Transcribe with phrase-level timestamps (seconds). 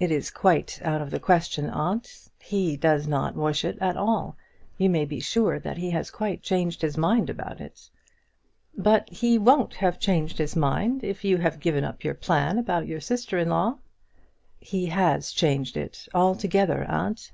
[0.00, 2.28] "It is quite out of the question, aunt.
[2.40, 4.36] He does not wish it at all.
[4.76, 7.88] You may be sure that he has quite changed his mind about it."
[8.76, 12.88] "But he won't have changed his mind if you have given up your plan about
[12.88, 13.78] your sister in law."
[14.58, 17.30] "He has changed it altogether, aunt.